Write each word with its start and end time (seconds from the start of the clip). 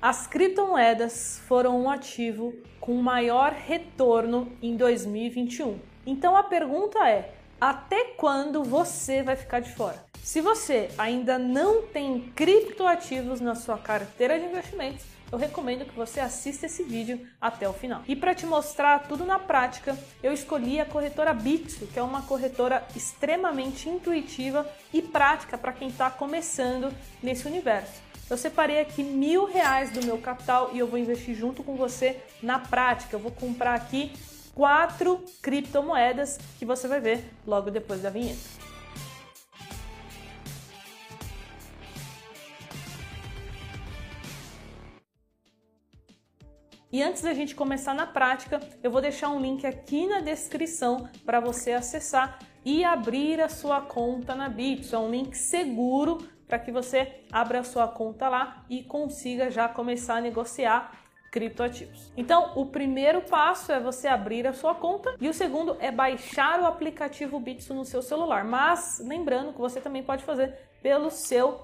As 0.00 0.28
criptomoedas 0.28 1.42
foram 1.48 1.82
um 1.82 1.90
ativo 1.90 2.54
com 2.80 2.94
maior 3.02 3.50
retorno 3.52 4.52
em 4.62 4.76
2021. 4.76 5.76
Então 6.06 6.36
a 6.36 6.44
pergunta 6.44 7.08
é: 7.08 7.34
até 7.60 8.04
quando 8.16 8.62
você 8.62 9.24
vai 9.24 9.34
ficar 9.34 9.58
de 9.58 9.72
fora? 9.72 10.04
Se 10.22 10.40
você 10.40 10.88
ainda 10.96 11.36
não 11.36 11.82
tem 11.82 12.32
criptoativos 12.36 13.40
na 13.40 13.56
sua 13.56 13.76
carteira 13.76 14.38
de 14.38 14.46
investimentos, 14.46 15.04
eu 15.32 15.36
recomendo 15.38 15.84
que 15.84 15.96
você 15.96 16.20
assista 16.20 16.66
esse 16.66 16.84
vídeo 16.84 17.26
até 17.40 17.68
o 17.68 17.72
final. 17.72 18.02
E 18.06 18.14
para 18.14 18.36
te 18.36 18.46
mostrar 18.46 19.00
tudo 19.08 19.26
na 19.26 19.40
prática, 19.40 19.98
eu 20.22 20.32
escolhi 20.32 20.78
a 20.80 20.86
corretora 20.86 21.34
Bitso, 21.34 21.88
que 21.88 21.98
é 21.98 22.02
uma 22.02 22.22
corretora 22.22 22.86
extremamente 22.94 23.88
intuitiva 23.88 24.64
e 24.92 25.02
prática 25.02 25.58
para 25.58 25.72
quem 25.72 25.88
está 25.88 26.08
começando 26.08 26.94
nesse 27.20 27.48
universo. 27.48 28.07
Eu 28.30 28.36
separei 28.36 28.80
aqui 28.80 29.02
mil 29.02 29.46
reais 29.46 29.90
do 29.90 30.04
meu 30.04 30.18
capital 30.18 30.70
e 30.74 30.78
eu 30.78 30.86
vou 30.86 30.98
investir 30.98 31.34
junto 31.34 31.62
com 31.62 31.76
você 31.76 32.20
na 32.42 32.58
prática. 32.58 33.16
Eu 33.16 33.20
vou 33.20 33.32
comprar 33.32 33.74
aqui 33.74 34.12
quatro 34.54 35.24
criptomoedas 35.40 36.38
que 36.58 36.66
você 36.66 36.86
vai 36.86 37.00
ver 37.00 37.24
logo 37.46 37.70
depois 37.70 38.02
da 38.02 38.10
vinheta. 38.10 38.58
E 46.90 47.02
antes 47.02 47.22
da 47.22 47.32
gente 47.32 47.54
começar 47.54 47.94
na 47.94 48.06
prática, 48.06 48.60
eu 48.82 48.90
vou 48.90 49.00
deixar 49.00 49.30
um 49.30 49.40
link 49.40 49.66
aqui 49.66 50.06
na 50.06 50.20
descrição 50.20 51.08
para 51.24 51.38
você 51.38 51.72
acessar 51.72 52.38
e 52.64 52.82
abrir 52.82 53.40
a 53.40 53.48
sua 53.48 53.80
conta 53.80 54.34
na 54.34 54.48
Bits. 54.48 54.92
É 54.92 54.98
um 54.98 55.10
link 55.10 55.34
seguro 55.34 56.18
para 56.48 56.58
que 56.58 56.72
você 56.72 57.20
abra 57.30 57.62
sua 57.62 57.86
conta 57.86 58.28
lá 58.28 58.64
e 58.68 58.82
consiga 58.82 59.50
já 59.50 59.68
começar 59.68 60.16
a 60.16 60.20
negociar 60.20 60.90
criptoativos. 61.30 62.10
Então, 62.16 62.52
o 62.56 62.66
primeiro 62.66 63.20
passo 63.20 63.70
é 63.70 63.78
você 63.78 64.08
abrir 64.08 64.46
a 64.46 64.54
sua 64.54 64.74
conta 64.74 65.14
e 65.20 65.28
o 65.28 65.34
segundo 65.34 65.76
é 65.78 65.92
baixar 65.92 66.60
o 66.60 66.66
aplicativo 66.66 67.38
Bitso 67.38 67.74
no 67.74 67.84
seu 67.84 68.00
celular. 68.00 68.44
Mas 68.44 69.00
lembrando 69.04 69.52
que 69.52 69.60
você 69.60 69.80
também 69.80 70.02
pode 70.02 70.24
fazer 70.24 70.54
pelo 70.82 71.10
seu 71.10 71.60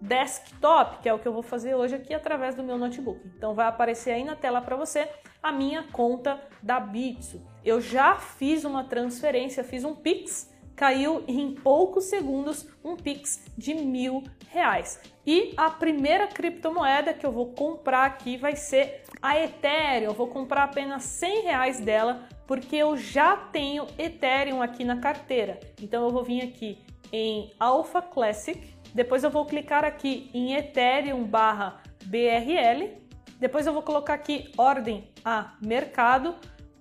desktop, 0.00 0.98
que 0.98 1.08
é 1.08 1.12
o 1.12 1.18
que 1.18 1.26
eu 1.26 1.32
vou 1.32 1.42
fazer 1.42 1.74
hoje 1.74 1.96
aqui 1.96 2.14
através 2.14 2.54
do 2.54 2.62
meu 2.62 2.78
notebook. 2.78 3.20
Então 3.36 3.54
vai 3.54 3.66
aparecer 3.66 4.12
aí 4.12 4.22
na 4.22 4.36
tela 4.36 4.60
para 4.60 4.76
você 4.76 5.08
a 5.42 5.50
minha 5.50 5.82
conta 5.90 6.40
da 6.62 6.78
Bitso. 6.78 7.42
Eu 7.64 7.80
já 7.80 8.14
fiz 8.14 8.64
uma 8.64 8.84
transferência, 8.84 9.64
fiz 9.64 9.84
um 9.84 9.94
Pix, 9.94 10.48
caiu 10.78 11.24
em 11.28 11.54
poucos 11.54 12.04
segundos 12.04 12.66
um 12.82 12.96
Pix 12.96 13.44
de 13.58 13.74
mil 13.74 14.22
reais. 14.48 15.00
E 15.26 15.52
a 15.56 15.68
primeira 15.68 16.26
criptomoeda 16.26 17.12
que 17.12 17.26
eu 17.26 17.32
vou 17.32 17.52
comprar 17.52 18.06
aqui 18.06 18.38
vai 18.38 18.56
ser 18.56 19.02
a 19.20 19.38
Ethereum. 19.38 20.10
Eu 20.10 20.14
vou 20.14 20.28
comprar 20.28 20.64
apenas 20.64 21.02
100 21.02 21.42
reais 21.42 21.80
dela 21.80 22.26
porque 22.46 22.76
eu 22.76 22.96
já 22.96 23.36
tenho 23.36 23.86
Ethereum 23.98 24.62
aqui 24.62 24.84
na 24.84 24.98
carteira. 24.98 25.60
Então 25.82 26.04
eu 26.04 26.10
vou 26.10 26.24
vir 26.24 26.42
aqui 26.42 26.78
em 27.12 27.52
Alpha 27.58 28.00
Classic 28.00 28.78
depois 28.94 29.22
eu 29.22 29.30
vou 29.30 29.44
clicar 29.44 29.84
aqui 29.84 30.30
em 30.32 30.54
Ethereum 30.54 31.24
barra 31.24 31.80
BRL. 32.04 32.96
Depois 33.38 33.66
eu 33.66 33.72
vou 33.72 33.82
colocar 33.82 34.14
aqui 34.14 34.50
ordem 34.56 35.08
a 35.24 35.54
mercado, 35.60 36.34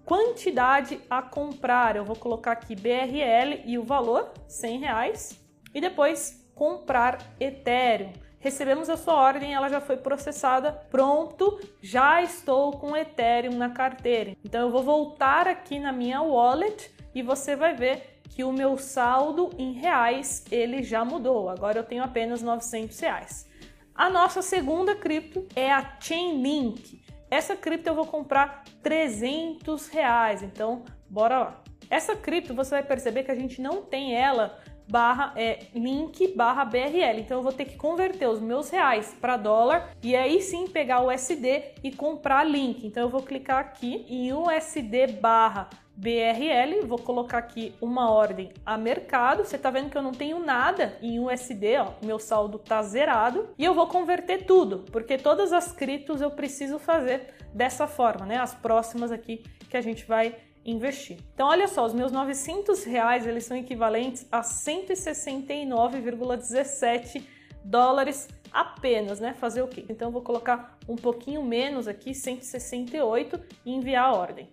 quantidade 0.08 1.02
a 1.10 1.22
comprar. 1.22 1.98
Eu 1.98 2.06
vou 2.06 2.16
colocar 2.16 2.54
aqui 2.54 2.74
BRL 2.74 3.62
e 3.66 3.78
o 3.78 3.84
valor, 3.84 4.32
100 4.48 4.80
reais. 4.80 5.46
E 5.74 5.82
depois 5.82 6.50
comprar 6.56 7.20
Ethereum. 7.38 8.14
Recebemos 8.40 8.90
a 8.90 8.96
sua 8.96 9.16
ordem, 9.16 9.54
ela 9.54 9.68
já 9.68 9.82
foi 9.82 9.98
processada, 9.98 10.72
pronto, 10.72 11.60
já 11.82 12.22
estou 12.22 12.72
com 12.72 12.96
Ethereum 12.96 13.58
na 13.58 13.70
carteira. 13.72 14.38
Então 14.46 14.62
eu 14.62 14.72
vou 14.72 14.82
voltar 14.82 15.46
aqui 15.46 15.78
na 15.78 15.92
minha 15.92 16.22
wallet 16.22 16.90
e 17.14 17.22
você 17.22 17.58
vai 17.58 17.76
ver 17.76 18.22
que 18.30 18.46
o 18.46 18.54
meu 18.54 18.78
saldo 18.78 19.50
em 19.58 19.74
reais 19.74 20.46
ele 20.50 20.84
já 20.84 21.04
mudou. 21.04 21.50
Agora 21.50 21.80
eu 21.80 21.84
tenho 21.84 22.04
apenas 22.04 22.42
900 22.42 22.98
reais. 22.98 23.46
A 23.94 24.10
nossa 24.10 24.42
segunda 24.42 24.96
cripto 24.96 25.46
é 25.54 25.70
a 25.70 25.98
Chainlink. 26.00 27.07
Essa 27.30 27.56
cripto 27.56 27.90
eu 27.90 27.96
vou 27.96 28.06
comprar 28.06 28.64
300 28.82 29.88
reais. 29.90 30.42
Então, 30.42 30.84
bora 31.10 31.40
lá. 31.40 31.64
Essa 31.90 32.16
cripto 32.16 32.54
você 32.54 32.72
vai 32.72 32.84
perceber 32.84 33.24
que 33.24 33.32
a 33.32 33.36
gente 33.36 33.62
não 33.62 33.82
tem 33.82 34.16
ela 34.16 34.60
barra 34.90 35.34
é, 35.36 35.60
link 35.76 36.34
barra 36.36 36.64
BRL. 36.66 37.20
Então 37.20 37.38
eu 37.38 37.44
vou 37.44 37.52
ter 37.52 37.66
que 37.66 37.76
converter 37.76 38.28
os 38.28 38.40
meus 38.40 38.70
reais 38.70 39.16
para 39.20 39.38
dólar 39.38 39.92
e 40.02 40.16
aí 40.16 40.42
sim 40.42 40.68
pegar 40.68 41.02
o 41.02 41.12
USD 41.12 41.64
e 41.84 41.92
comprar 41.92 42.44
link. 42.44 42.86
Então 42.86 43.04
eu 43.04 43.10
vou 43.10 43.22
clicar 43.22 43.60
aqui 43.60 44.06
em 44.08 44.34
USD 44.34 45.08
barra 45.20 45.70
BRL, 45.98 46.86
vou 46.86 47.00
colocar 47.00 47.40
aqui 47.40 47.74
uma 47.82 48.12
ordem 48.12 48.54
a 48.64 48.78
mercado. 48.78 49.44
Você 49.44 49.58
tá 49.58 49.72
vendo 49.72 49.90
que 49.90 49.98
eu 49.98 50.04
não 50.04 50.12
tenho 50.12 50.38
nada 50.38 50.96
em 51.02 51.20
USD, 51.20 51.78
ó, 51.78 51.94
meu 52.06 52.20
saldo 52.20 52.60
tá 52.60 52.84
zerado. 52.84 53.50
E 53.58 53.66
eu 53.66 53.74
vou 53.74 53.88
converter 53.88 54.46
tudo, 54.46 54.86
porque 54.92 55.18
todas 55.18 55.52
as 55.52 55.72
criptos 55.72 56.22
eu 56.22 56.30
preciso 56.30 56.78
fazer 56.78 57.34
dessa 57.52 57.88
forma, 57.88 58.28
né? 58.28 58.38
As 58.38 58.54
próximas 58.54 59.12
aqui 59.12 59.42
que 59.72 59.76
a 59.76 59.82
gente 59.82 60.06
vai 60.06 60.36
investir. 60.64 61.18
Então, 61.34 61.48
olha 61.48 61.68
só, 61.68 61.84
os 61.84 61.96
meus 61.96 62.12
900 62.12 62.84
reais 62.84 63.26
eles 63.26 63.46
são 63.46 63.58
equivalentes 63.58 64.28
a 64.32 64.42
169,17 64.42 67.24
dólares 67.64 68.28
apenas, 68.52 69.20
né? 69.20 69.34
Fazer 69.34 69.64
o 69.64 69.68
quê? 69.68 69.84
Então, 69.90 70.10
eu 70.10 70.12
vou 70.12 70.22
colocar 70.22 70.78
um 70.88 70.96
pouquinho 70.96 71.42
menos 71.42 71.88
aqui, 71.88 72.14
168 72.14 73.42
e 73.66 73.74
enviar 73.74 74.06
a 74.06 74.14
ordem. 74.14 74.48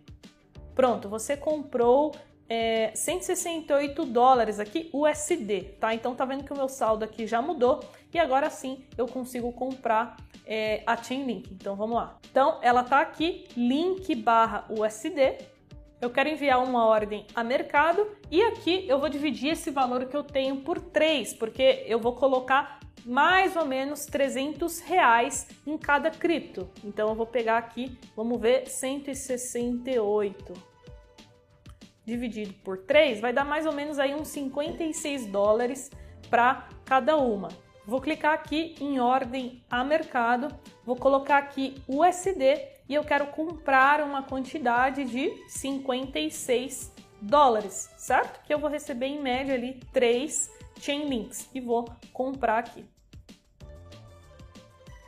Pronto, 0.74 1.08
você 1.08 1.36
comprou 1.36 2.12
é, 2.48 2.92
168 2.94 4.04
dólares 4.06 4.58
aqui 4.58 4.90
USD, 4.92 5.76
tá? 5.80 5.94
Então 5.94 6.14
tá 6.14 6.24
vendo 6.24 6.44
que 6.44 6.52
o 6.52 6.56
meu 6.56 6.68
saldo 6.68 7.04
aqui 7.04 7.26
já 7.26 7.40
mudou 7.40 7.80
e 8.12 8.18
agora 8.18 8.50
sim 8.50 8.84
eu 8.96 9.06
consigo 9.06 9.52
comprar 9.52 10.16
é, 10.46 10.82
a 10.86 10.96
Chainlink. 10.96 11.52
Então 11.54 11.76
vamos 11.76 11.96
lá. 11.96 12.18
Então 12.30 12.58
ela 12.62 12.82
tá 12.82 13.00
aqui, 13.00 13.46
link 13.56 14.14
barra 14.14 14.66
USD. 14.68 15.38
Eu 16.00 16.10
quero 16.10 16.28
enviar 16.28 16.62
uma 16.62 16.84
ordem 16.84 17.26
a 17.34 17.42
mercado 17.42 18.06
e 18.30 18.42
aqui 18.42 18.84
eu 18.86 18.98
vou 18.98 19.08
dividir 19.08 19.52
esse 19.52 19.70
valor 19.70 20.04
que 20.04 20.16
eu 20.16 20.22
tenho 20.22 20.56
por 20.56 20.78
3, 20.78 21.32
porque 21.34 21.84
eu 21.86 21.98
vou 21.98 22.14
colocar 22.14 22.80
mais 23.04 23.56
ou 23.56 23.66
menos 23.66 24.06
300 24.06 24.81
reais 24.81 25.47
em 25.66 25.76
cada 25.76 26.10
cripto. 26.10 26.69
Então 26.82 27.09
eu 27.09 27.15
vou 27.15 27.26
pegar 27.26 27.59
aqui, 27.59 27.98
vamos 28.16 28.41
ver, 28.41 28.69
168 28.69 30.75
dividido 32.04 32.53
por 32.62 32.78
3 32.78 33.20
vai 33.20 33.32
dar 33.32 33.44
mais 33.44 33.66
ou 33.66 33.72
menos 33.72 33.98
aí 33.98 34.15
uns 34.15 34.28
56 34.28 35.26
dólares 35.26 35.91
para 36.28 36.69
cada 36.84 37.16
uma. 37.16 37.48
Vou 37.87 38.00
clicar 38.00 38.32
aqui 38.32 38.75
em 38.81 38.98
ordem 38.98 39.62
a 39.71 39.84
mercado, 39.84 40.48
vou 40.84 40.97
colocar 40.97 41.38
aqui 41.38 41.75
USD 41.86 42.60
e 42.88 42.94
eu 42.94 43.04
quero 43.04 43.26
comprar 43.28 44.03
uma 44.03 44.22
quantidade 44.22 45.04
de 45.04 45.31
56 45.48 46.92
dólares, 47.21 47.91
certo? 47.97 48.42
Que 48.44 48.54
eu 48.54 48.59
vou 48.59 48.71
receber 48.71 49.06
em 49.06 49.21
média 49.21 49.54
ali 49.54 49.81
3 49.92 50.50
Chainlinks 50.81 51.48
e 51.54 51.60
vou 51.60 51.86
comprar 52.12 52.59
aqui. 52.59 52.94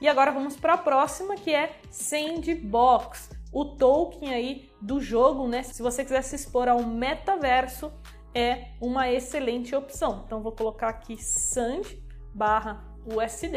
E 0.01 0.09
agora 0.09 0.31
vamos 0.31 0.57
para 0.57 0.75
a 0.75 0.79
próxima, 0.79 1.37
que 1.37 1.55
é 1.55 1.79
Sandbox, 1.91 3.31
o 3.53 3.65
token 3.65 4.35
aí 4.35 4.71
do 4.81 5.01
jogo, 5.01 5.49
né? 5.49 5.63
Se 5.63 5.83
você 5.83 6.05
quiser 6.05 6.23
se 6.23 6.37
expor 6.37 6.69
ao 6.69 6.83
metaverso, 6.83 7.91
é 8.35 8.67
uma 8.81 9.11
excelente 9.11 9.75
opção. 9.75 10.25
Então 10.27 10.43
vou 10.43 10.53
colocar 10.53 10.89
aqui 10.89 11.17
Sand 11.17 11.83
barra 12.35 12.85
USD 13.07 13.57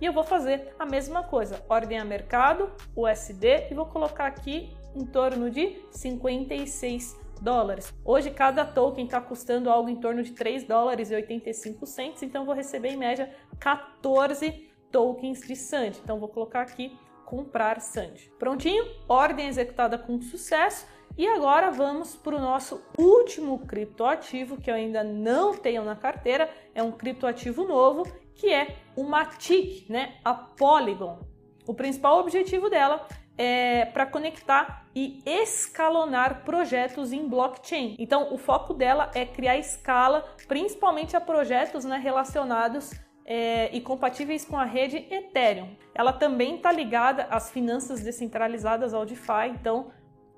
e 0.00 0.04
eu 0.04 0.12
vou 0.12 0.24
fazer 0.24 0.74
a 0.78 0.84
mesma 0.84 1.22
coisa, 1.22 1.64
ordem 1.68 1.98
a 1.98 2.04
mercado, 2.04 2.70
USD 2.96 3.68
e 3.70 3.74
vou 3.74 3.86
colocar 3.86 4.26
aqui 4.26 4.76
em 4.96 5.06
torno 5.06 5.48
de 5.48 5.76
56 5.92 7.16
dólares. 7.40 7.94
Hoje 8.04 8.30
cada 8.30 8.64
token 8.64 9.04
está 9.04 9.20
custando 9.20 9.70
algo 9.70 9.88
em 9.88 9.96
torno 9.96 10.22
de 10.24 10.32
3 10.32 10.64
dólares 10.64 11.10
e 11.10 11.14
85 11.14 11.86
centos, 11.86 12.22
então 12.22 12.44
vou 12.44 12.54
receber 12.54 12.88
em 12.88 12.96
média 12.96 13.32
14 13.60 14.65
tokens 14.90 15.40
de 15.40 15.56
Sand. 15.56 15.92
Então 16.02 16.18
vou 16.18 16.28
colocar 16.28 16.62
aqui 16.62 16.98
comprar 17.24 17.80
Sand. 17.80 18.30
Prontinho? 18.38 18.84
Ordem 19.08 19.48
executada 19.48 19.98
com 19.98 20.20
sucesso. 20.22 20.86
E 21.18 21.26
agora 21.26 21.70
vamos 21.70 22.14
para 22.14 22.36
o 22.36 22.40
nosso 22.40 22.82
último 22.98 23.58
criptoativo 23.66 24.60
que 24.60 24.70
eu 24.70 24.74
ainda 24.74 25.02
não 25.02 25.56
tenho 25.56 25.82
na 25.82 25.96
carteira, 25.96 26.50
é 26.74 26.82
um 26.82 26.92
criptoativo 26.92 27.64
novo, 27.64 28.06
que 28.34 28.52
é 28.52 28.76
o 28.94 29.02
Matic, 29.02 29.88
né? 29.88 30.16
A 30.22 30.34
Polygon. 30.34 31.20
O 31.66 31.72
principal 31.72 32.18
objetivo 32.18 32.68
dela 32.68 33.06
é 33.38 33.86
para 33.86 34.06
conectar 34.06 34.86
e 34.94 35.22
escalonar 35.26 36.44
projetos 36.44 37.12
em 37.12 37.26
blockchain. 37.28 37.96
Então, 37.98 38.32
o 38.32 38.38
foco 38.38 38.72
dela 38.72 39.10
é 39.14 39.24
criar 39.24 39.56
escala, 39.56 40.24
principalmente 40.46 41.16
a 41.16 41.20
projetos 41.20 41.84
né, 41.84 41.98
relacionados 41.98 42.92
é, 43.26 43.74
e 43.76 43.80
compatíveis 43.80 44.44
com 44.44 44.56
a 44.56 44.64
rede 44.64 45.04
Ethereum. 45.10 45.76
Ela 45.92 46.12
também 46.12 46.56
está 46.56 46.70
ligada 46.70 47.24
às 47.24 47.50
finanças 47.50 48.02
descentralizadas 48.02 48.94
ao 48.94 49.04
DeFi, 49.04 49.48
então 49.50 49.90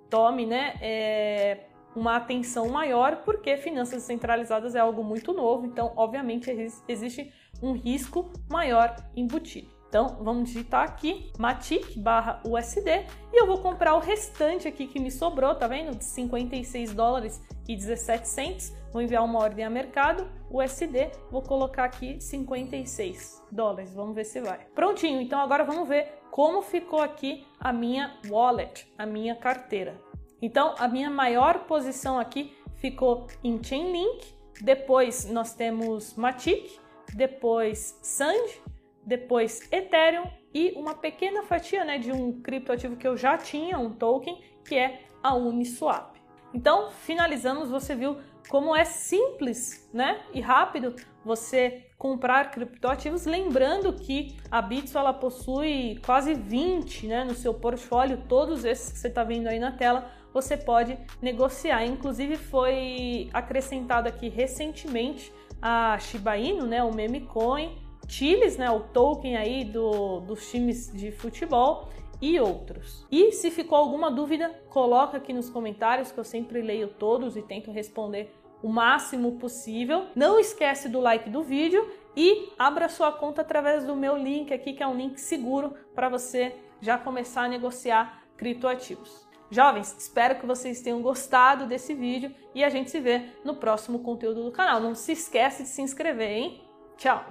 tome 0.08 0.46
né, 0.46 0.74
é, 0.80 1.66
uma 1.94 2.16
atenção 2.16 2.68
maior, 2.70 3.16
porque 3.24 3.58
finanças 3.58 4.02
descentralizadas 4.02 4.74
é 4.74 4.80
algo 4.80 5.04
muito 5.04 5.34
novo, 5.34 5.66
então, 5.66 5.92
obviamente, 5.96 6.50
existe 6.88 7.32
um 7.62 7.72
risco 7.72 8.32
maior 8.48 8.96
embutido. 9.14 9.77
Então, 9.88 10.18
vamos 10.20 10.50
digitar 10.50 10.84
aqui 10.84 11.32
Matic 11.38 11.98
barra 11.98 12.42
USD 12.44 13.06
e 13.32 13.40
eu 13.40 13.46
vou 13.46 13.58
comprar 13.58 13.94
o 13.94 13.98
restante 13.98 14.68
aqui 14.68 14.86
que 14.86 15.00
me 15.00 15.10
sobrou, 15.10 15.54
tá 15.54 15.66
vendo? 15.66 15.96
De 15.96 16.04
56 16.04 16.92
dólares 16.92 17.42
e 17.66 17.74
17 17.74 18.28
cents. 18.28 18.76
Vou 18.92 19.00
enviar 19.00 19.24
uma 19.24 19.38
ordem 19.38 19.64
a 19.64 19.70
mercado, 19.70 20.28
USD, 20.50 21.10
vou 21.30 21.42
colocar 21.42 21.84
aqui 21.84 22.20
56 22.20 23.42
dólares, 23.50 23.94
vamos 23.94 24.14
ver 24.14 24.24
se 24.24 24.40
vai. 24.40 24.66
Prontinho, 24.74 25.20
então 25.20 25.40
agora 25.40 25.64
vamos 25.64 25.88
ver 25.88 26.18
como 26.30 26.62
ficou 26.62 27.00
aqui 27.00 27.46
a 27.58 27.72
minha 27.72 28.18
wallet, 28.28 28.90
a 28.96 29.04
minha 29.04 29.34
carteira. 29.34 30.00
Então, 30.40 30.74
a 30.78 30.86
minha 30.86 31.10
maior 31.10 31.60
posição 31.66 32.18
aqui 32.18 32.56
ficou 32.76 33.26
em 33.42 33.62
Chainlink, 33.62 34.34
depois 34.60 35.24
nós 35.26 35.54
temos 35.54 36.14
Matic, 36.14 36.78
depois 37.14 37.98
Sand, 38.02 38.60
depois 39.08 39.66
Ethereum 39.72 40.24
e 40.52 40.72
uma 40.76 40.94
pequena 40.94 41.42
fatia 41.42 41.84
né, 41.84 41.98
de 41.98 42.12
um 42.12 42.40
criptoativo 42.42 42.96
que 42.96 43.08
eu 43.08 43.16
já 43.16 43.38
tinha, 43.38 43.78
um 43.78 43.90
token, 43.90 44.40
que 44.64 44.76
é 44.76 45.00
a 45.22 45.34
Uniswap. 45.34 46.18
Então, 46.52 46.90
finalizamos, 46.90 47.70
você 47.70 47.94
viu 47.94 48.18
como 48.48 48.76
é 48.76 48.84
simples 48.84 49.88
né, 49.92 50.20
e 50.32 50.40
rápido 50.40 50.94
você 51.24 51.86
comprar 51.98 52.50
criptoativos, 52.50 53.26
lembrando 53.26 53.92
que 53.92 54.36
a 54.50 54.62
Bitso 54.62 54.96
ela 54.96 55.12
possui 55.12 56.00
quase 56.04 56.34
20 56.34 57.06
né, 57.06 57.24
no 57.24 57.34
seu 57.34 57.52
portfólio, 57.52 58.24
todos 58.28 58.64
esses 58.64 58.92
que 58.92 58.98
você 58.98 59.08
está 59.08 59.24
vendo 59.24 59.48
aí 59.48 59.58
na 59.58 59.72
tela, 59.72 60.10
você 60.32 60.56
pode 60.56 60.98
negociar. 61.20 61.84
Inclusive 61.84 62.36
foi 62.36 63.28
acrescentado 63.32 64.08
aqui 64.08 64.28
recentemente 64.28 65.32
a 65.60 65.98
Shiba 65.98 66.36
Inu, 66.36 66.66
né, 66.66 66.82
o 66.82 66.94
meme 66.94 67.22
coin, 67.22 67.76
Chiles, 68.08 68.56
né, 68.56 68.70
o 68.70 68.80
token 68.80 69.36
aí 69.36 69.64
do, 69.64 70.20
dos 70.20 70.50
times 70.50 70.90
de 70.92 71.12
futebol 71.12 71.90
e 72.20 72.40
outros. 72.40 73.06
E 73.10 73.32
se 73.32 73.50
ficou 73.50 73.78
alguma 73.78 74.10
dúvida, 74.10 74.48
coloca 74.70 75.18
aqui 75.18 75.32
nos 75.32 75.50
comentários 75.50 76.10
que 76.10 76.18
eu 76.18 76.24
sempre 76.24 76.62
leio 76.62 76.88
todos 76.88 77.36
e 77.36 77.42
tento 77.42 77.70
responder 77.70 78.34
o 78.62 78.68
máximo 78.68 79.32
possível. 79.32 80.06
Não 80.16 80.38
esquece 80.40 80.88
do 80.88 81.00
like 81.00 81.30
do 81.30 81.42
vídeo 81.42 81.88
e 82.16 82.52
abra 82.58 82.88
sua 82.88 83.12
conta 83.12 83.42
através 83.42 83.84
do 83.84 83.94
meu 83.94 84.16
link 84.16 84.52
aqui, 84.52 84.72
que 84.72 84.82
é 84.82 84.86
um 84.86 84.96
link 84.96 85.18
seguro 85.18 85.74
para 85.94 86.08
você 86.08 86.56
já 86.80 86.98
começar 86.98 87.42
a 87.42 87.48
negociar 87.48 88.24
criptoativos. 88.36 89.28
Jovens, 89.50 89.96
espero 89.98 90.38
que 90.38 90.46
vocês 90.46 90.82
tenham 90.82 91.00
gostado 91.00 91.66
desse 91.66 91.94
vídeo 91.94 92.34
e 92.54 92.62
a 92.62 92.68
gente 92.68 92.90
se 92.90 93.00
vê 93.00 93.30
no 93.44 93.54
próximo 93.54 94.00
conteúdo 94.00 94.44
do 94.44 94.52
canal. 94.52 94.80
Não 94.80 94.94
se 94.94 95.12
esquece 95.12 95.62
de 95.62 95.68
se 95.68 95.80
inscrever, 95.80 96.30
hein? 96.30 96.62
Tchau! 96.96 97.24